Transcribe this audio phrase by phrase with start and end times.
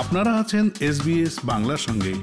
[0.00, 2.14] আপনারা আছেন এসবিএস বাংলার সঙ্গে।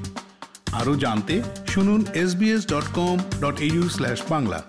[0.72, 4.62] আরও জানতে শুনুন SBS dot com dot U slash Bangla.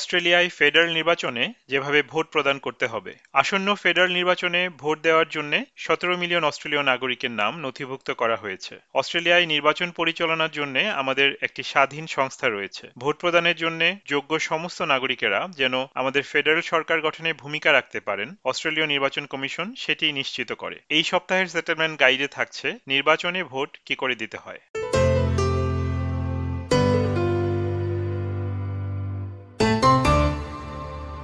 [0.00, 6.14] অস্ট্রেলিয়ায় ফেডারেল নির্বাচনে যেভাবে ভোট প্রদান করতে হবে, আসন্ন ফেডারেল নির্বাচনে ভোট দেওয়ার জন্য সতেরো
[6.16, 12.46] মিলিয়ন অস্ট্রেলীয় নাগরিকের নাম নথিভুক্ত করা হয়েছে। অস্ট্রেলিয়ায় নির্বাচন পরিচালনার জন্য আমাদের একটি স্বাধীন সংস্থা
[12.48, 13.80] রয়েছে। ভোট প্রদানের জন্য
[14.12, 20.06] যোগ্য সমস্ত নাগরিকেরা যেন আমাদের ফেডারেল সরকার গঠনে ভূমিকা রাখতে পারেন, অস্ট্রেলীয় নির্বাচন কমিশন সেটি
[20.12, 24.60] নিশ্চিত করে। এই সপ্তাহের সেটেলমেন্ট গাইডে থাকছে, নির্বাচনে ভোট কি করে দিতে হয়।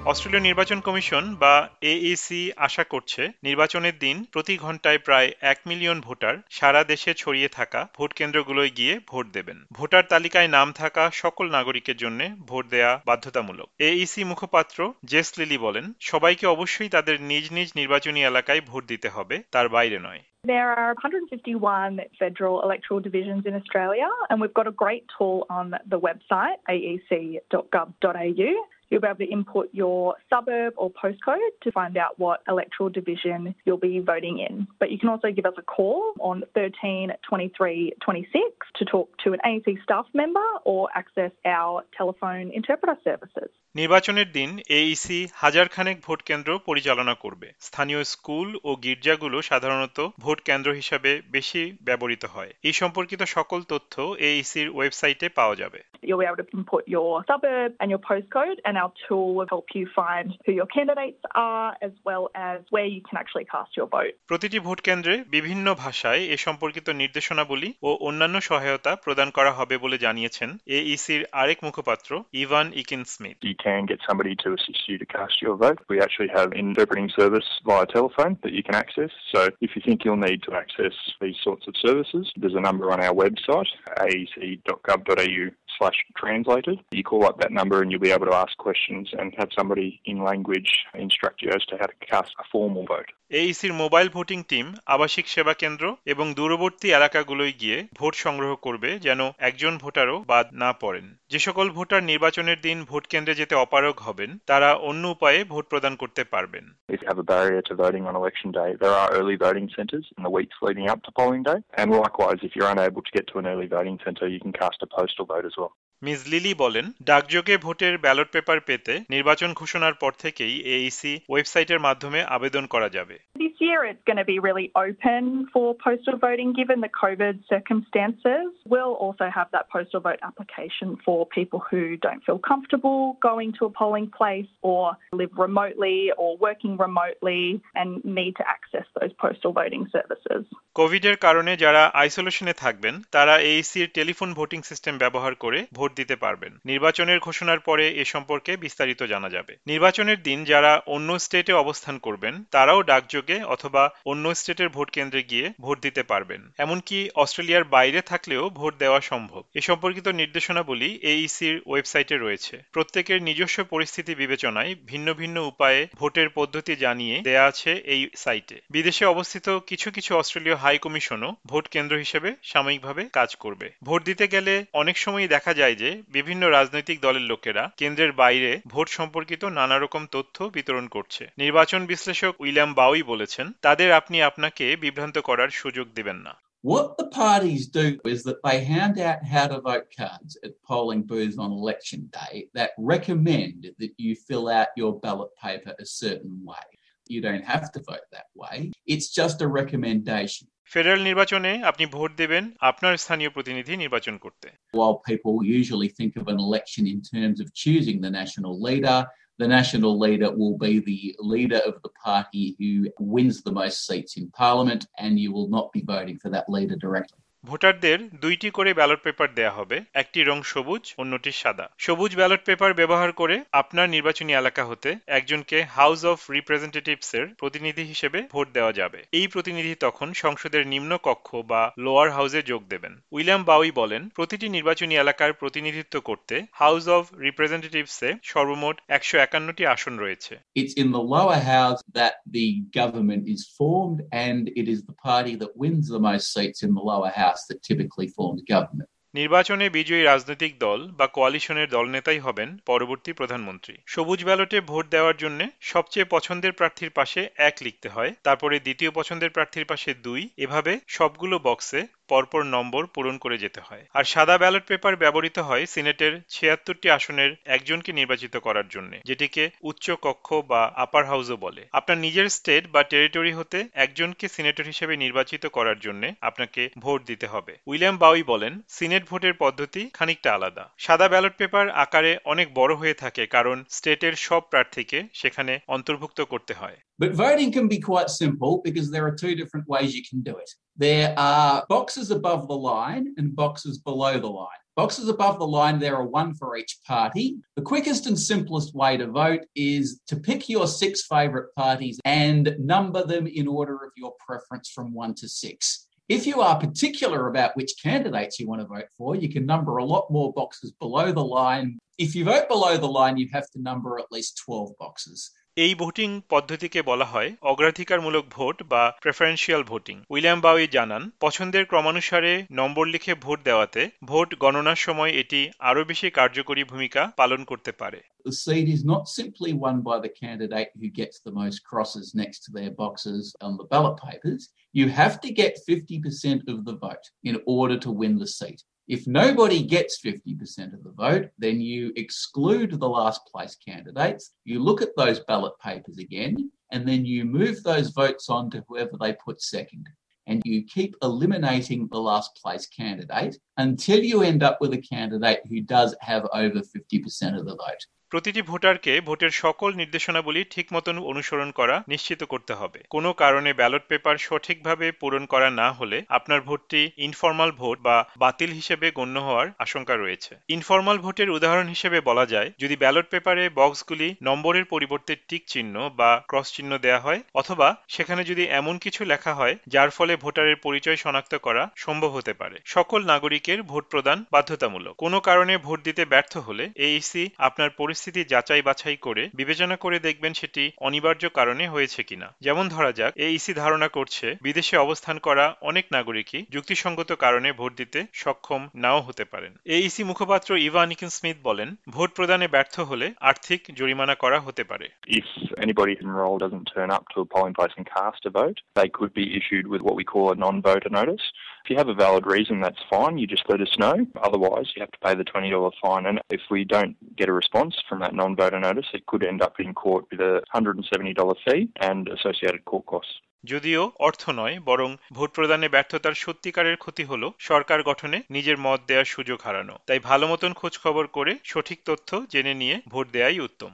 [0.06, 6.36] অস্ট্রেলীয় নির্বাচন কমিশন বা এইসি আশা করছে নির্বাচনের দিন প্রতি ঘন্টায় প্রায় এক মিলিয়ন ভোটার
[6.50, 11.96] সারা দেশে ছড়িয়ে থাকা ভোট কেন্দ্রগুলোয় গিয়ে ভোট দেবেন। ভোটার তালিকায় নাম থাকা সকল নাগরিকের
[11.96, 18.20] জন্য ভোট দেয়া বাধ্যতামূলক। এইসি মুখপাত্র জেস লিলি বলেন সবাইকে অবশ্যই তাদের নিজ নিজ নির্বাচনী
[18.24, 24.10] এলাকায় ভোট দিতে হবে তার বাইরে নয়। There are 151 federal electoral divisions in Australia,
[24.30, 28.52] and we've got a great tool on the website, aec.gov.au.
[28.90, 33.54] You'll be able to input your suburb or postcode to find out what electoral division
[33.64, 34.66] you'll be voting in.
[34.80, 39.32] But you can also give us a call on 13 23 26 to talk to
[39.32, 43.50] an AEC staff member or access our telephone interpreter services.
[43.74, 50.38] নির্বাচনের দিন এইসি হাজার খানেক vote কেন্দ্র পরিচালনা করবে স্থানীয় school ও গির্জাগুলো সাধারণত vote
[50.40, 53.94] কেন্দ্র হিসাবে বেশি ব্যবহৃত হয় এই সম্পর্কিত সকল তথ্য
[54.28, 58.73] এইসির ওয়েবসাইটে পাওয়া যাবে You'll be able to input your suburb and your postcode and
[58.81, 63.01] our tool will help you find who your candidates are as well as where you
[63.07, 64.13] can actually cast your vote.
[64.31, 69.97] প্রতিটি vote কেন্দ্রে বিভিন্ন ভাষায় এ সম্পর্কিত নির্দেশনাবলী ও অন্যান্য সহায়তা প্রদান করা হবে বলে
[70.05, 70.49] জানিয়েছেন
[70.91, 72.09] এইসির আরেক মুখপাত্র
[72.43, 75.79] Evan Ikin Smith can get somebody to assist you to cast your vote.
[75.89, 79.11] We actually have interpreting service via telephone that you can access.
[79.33, 82.85] So if you think you'll need to access these sorts of services, there's a number
[82.93, 83.71] on our website,
[84.05, 85.45] aec.gov.au
[85.78, 86.80] slash translated.
[86.90, 90.00] You call up that number and you'll be able to ask questions and have somebody
[90.04, 93.10] in language instruct you as to how to cast a formal vote.
[93.30, 99.20] এইসির mobile voting team আবাসিক সেবা কেন্দ্র এবং দূরবর্তী এলাকাগুলোয় গিয়ে vote সংগ্রহ করবে যেন
[99.38, 104.30] একজন ভোটারও বাদ না পড়েন যে সকল ভোটার নির্বাচনের দিন ভোট কেন্দ্রে যেতে অপারগ হবেন
[104.46, 108.14] তারা অন্য উপায়ে ভোট প্রদান করতে পারবেন If you have a barrier to voting on
[108.22, 111.58] election day, there are early voting centres in the weeks leading up to polling day.
[111.80, 114.78] And likewise, if you're unable to get to an early voting centre, you can cast
[114.86, 115.72] a postal vote as well.
[116.06, 122.20] Miss Lily বলেন ডাকযোগে ভোটের ballot paper পেতে নির্বাচন ঘোষণার পর থেকেই এইসি ওয়েবসাইটের মাধ্যমে
[122.36, 125.22] আবেদন করা যাবে This year it's going to be really open
[125.52, 128.46] for postal voting given the COVID circumstances.
[128.66, 133.00] We'll also have that postal vote application for people who don't feel comfortable
[133.30, 137.42] going to a polling place or live remotely or working remotely
[137.74, 140.42] and need to access those postal voting services.
[140.74, 146.52] কোভিডের কারণে যারা আইসোলেশনে থাকবেন তারা এইসির telephone voting system ব্যবহার করে vote দিতে পারবেন।
[146.64, 152.34] নির্বাচনের ঘোষণার পরে এ সম্পর্কে বিস্তারিত জানা যাবে। নির্বাচনের দিন যারা অন্য স্টেটে অবস্থান করবেন,
[152.50, 158.42] তারাও ডাকযোগে অথবা অন্য স্টেটের ভোট কেন্দ্রে গিয়ে ভোট দিতে পারবেন। এমনকি অস্ট্রেলিয়ার বাইরে থাকলেও
[158.50, 165.36] ভোট দেওয়া সম্ভব। এ সম্পর্কিত নির্দেশনাবলী এইসির ওয়েবসাইটে রয়েছে। প্রত্যেকের নিজস্ব পরিস্থিতি বিবেচনায় ভিন্ন ভিন্ন
[165.42, 171.30] উপায়ে ভোটের পদ্ধতি জানিয়ে দেয়া আছে এই সাইটে। বিদেশে অবস্থিত কিছু কিছু অস্ট্রেলীয় হাই কমিশনও
[171.46, 176.42] ভোট কেন্দ্র হিসেবে সাময়িকভাবে কাজ করবে। ভোট দিতে গেলে অনেক সময় দেখা যায় যে বিভিন্ন
[176.48, 182.70] রাজনৈতিক দলের লোকেরা কেন্দ্রের বাইরে ভোট সম্পর্কিত নানা রকম তথ্য বিতরণ করছে নির্বাচন বিশ্লেষক উইলিয়াম
[182.74, 188.24] বাউই বলেছেন তাদের আপনি আপনাকে বিভ্রান্ত করার সুযোগ দিবেন না What the parties do is
[188.24, 192.70] that they hand out how to vote cards at polling booths on election day that
[192.78, 196.66] recommend that you fill out your ballot paper a certain way.
[197.08, 198.72] You don't have to vote that way.
[198.84, 200.48] It's just a recommendation.
[200.71, 204.47] Federal নির্বাচনে আপনি vote দেবেন আপনার স্থানীয় প্রতিনিধি নির্বাচন করতে
[204.79, 208.97] While people usually think of an election in terms of choosing the national leader,
[209.41, 211.01] the national leader will be the
[211.33, 212.71] leader of the party who
[213.15, 216.77] wins the most seats in parliament, and you will not be voting for that leader
[216.85, 217.21] directly.
[217.46, 222.70] ভোটারদের দুইটি করে ballot paper দেয়া হবে একটি রং সবুজ অন্যটি সাদা। সবুজ ব্যালট পেপার
[222.74, 228.72] ব্যবহার করে আপনার নির্বাচনী এলাকা হতে একজনকে হাউস অফ রিপ্রেজেন্টেটিভস এর প্রতিনিধি হিসেবে ভোট দেওয়া
[228.72, 234.02] যাবে। এই প্রতিনিধি তখন সংসদের নিম্ন কক্ষ বা লোয়ার হাউসে যোগ দেবেন। উইলিয়াম বাউই বলেন
[234.08, 240.88] প্রতিটি নির্বাচনী এলাকার প্রতিনিধিত্ব করতে হাউস অফ রিপ্রেজেন্টেটিভস সর্বমোট একশো একান্নটি আসন রয়েছে। It's in
[240.96, 242.48] the lower house that the
[242.80, 246.84] government is formed, and it is the party that wins the most seats in the
[246.92, 247.35] lower house.
[247.44, 248.90] That typically forms government.
[249.14, 255.40] নির্বাচনে বিজয়ী রাজনৈতিক দল বা কোয়ালিশনের দলনেতাই হবেন পরবর্তী প্রধানমন্ত্রী সবুজ ব্যালটে ভোট দেওয়ার জন্য
[255.60, 261.38] সবচেয়ে পছন্দের প্রার্থীর পাশে এক লিখতে হয়, তারপরে দ্বিতীয় পছন্দের প্রার্থীর পাশে দুই এভাবে সবগুলো
[261.38, 266.90] বক্সে পরপর নম্বর পূরণ করে যেতে হয়। আর সাদা ব্যালট পেপার ব্যবহৃত হয় সিনেটের ছিয়াত্তরটি
[266.90, 272.64] আসনের একজনকে নির্বাচিত করার জন্য, যেটিকে উচ্চ কক্ষ বা আপার হাউসও বলে। আপনার নিজের স্টেট
[272.66, 278.22] বা টেরিটরি হতে একজনকে সিনেটর হিসেবে নির্বাচিত করার জন্য আপনাকে ভোট দিতে হবে। উইলিয়াম বাউই
[278.22, 283.64] বলেন, সিনেট ভোটের পদ্ধতি খানিকটা আলাদা। সাদা ব্যালট পেপার আকারে অনেক বড় হয়ে থাকে কারণ
[283.68, 289.06] স্টেটের সব প্রার্থীকে সেখানে অন্তর্ভুক্ত করতে হয়। But voting can be quite simple because there
[289.06, 290.50] are two different ways you can do it.
[290.76, 294.48] There are boxes above the line and boxes below the line.
[294.76, 297.36] Boxes above the line, there are one for each party.
[297.54, 302.54] The quickest and simplest way to vote is to pick your six favourite parties and
[302.58, 305.86] number them in order of your preference from one to six.
[306.08, 309.78] If you are particular about which candidates you want to vote for, you can number
[309.78, 311.78] a lot more boxes below the line.
[311.98, 315.30] If you vote below the line, you have to number at least 12 boxes.
[315.56, 322.32] এই voting পদ্ধতিকে বলা হয় অগ্রাধিকারমূলক vote বা preferential voting William Bowie জানান পছন্দের ক্রমানুসারে
[322.50, 328.00] নম্বর লিখে ভোট দেওয়াতে ভোট গণনার সময় এটি আরও বেশি কার্যকরী ভূমিকা পালন করতে পারে
[328.26, 332.38] The seat is not simply won by the candidate who gets the most crosses next
[332.44, 334.42] to their boxes on the ballot papers.
[334.74, 338.60] You have to get 50% of the vote in order to win the seat.
[338.88, 344.32] If nobody gets 50% of the vote, then you exclude the last place candidates.
[344.44, 348.64] You look at those ballot papers again, and then you move those votes on to
[348.68, 349.88] whoever they put second.
[350.28, 355.40] And you keep eliminating the last place candidate until you end up with a candidate
[355.48, 357.86] who does have over 50% of the vote.
[358.10, 363.82] প্রতিটি ভোটারকে ভোটের সকল নির্দেশনাবলী ঠিক মতন অনুসরণ করা নিশ্চিত করতে হবে। কোনো কারণে ব্যালট
[363.88, 369.48] পেপার সঠিকভাবে পূরণ করা না হলে আপনার ভোটটি ইনফর্মাল ভোট বা বাতিল হিসেবে গণ্য হওয়ার
[369.58, 375.42] আশঙ্কা রয়েছে। ইনফর্মাল ভোটের উদাহরণ হিসেবে বলা যায়, যদি ব্যালট পেপারে বক্সগুলি নম্বরের পরিবর্তে টিক
[375.46, 380.16] চিহ্ন বা ক্রস চিহ্ন দেয়া হয়, অথবা সেখানে যদি এমন কিছু লেখা হয়, যার ফলে
[380.16, 385.82] ভোটারের পরিচয় শনাক্ত করা সম্ভব হতে পারে। সকল নাগরিকের ভোট প্রদান বাধ্যতামূলক। কোনো কারণে ভোট
[385.82, 391.64] দিতে ব্যর্থ হলে এইসি আপনার পরিস্থিতি যাচাই বাছাই করে বিবেচনা করে দেখবেন সেটি অনিবার্য কারণে
[391.68, 397.48] হয়েছে কিনা যেমন ধরা যাক এইসি ধারণা করছে বিদেশে অবস্থান করা অনেক নাগরিকই যুক্তিসঙ্গত কারণে
[397.52, 402.76] ভোট দিতে সক্ষম নাও হতে পারেন এইসি মুখপাত্র ইভা নিকিন স্মিথ বলেন ভোট প্রদানে ব্যর্থ
[402.90, 404.86] হলে আর্থিক জরিমানা করা হতে পারে
[405.20, 405.28] If
[405.64, 409.12] anybody enrolled doesn't turn up to a polling place and cast a vote, they could
[409.20, 411.24] be issued with what we call a non-voter notice.
[411.62, 413.14] If you have a valid reason, that's fine.
[413.20, 413.96] You just let us know.
[414.28, 416.04] Otherwise, you have to pay the $20 fine.
[416.06, 419.54] And if we don't get a response from that non-voter notice, it could end up
[419.58, 423.20] in court with a $170 fee and associated court costs.
[423.44, 429.04] যদিও অর্থ নয় বরং vote প্রদানে ব্যর্থতার সত্যিকারের ক্ষতি হল সরকার গঠনে নিজের মত দেওয়ার
[429.04, 433.70] সুযোগ হারানো। তাই ভালো মতন খোঁজ খবর করে সঠিক তথ্য জেনে নিয়ে ভোট দেয়াই উত্তম।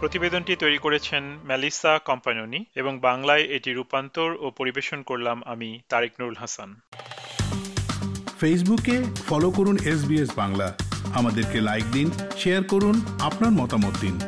[0.00, 6.34] প্রতিবেদনটি তৈরি করেছেন ম্যালিসা কম্পানি এবং বাংলায় এটি রূপান্তর ও পরিবেশন করলাম আমি তারেক নুরুল
[6.34, 6.80] হাসান।
[8.40, 10.00] ফেসবুকে ফলো করুন এস
[10.36, 10.74] বাংলা।
[11.14, 14.20] আমাদেরকে লাইক দিন শেয়ার করুন আপনার মতামত দিন।